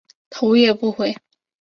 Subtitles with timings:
[0.31, 1.15] 头也不回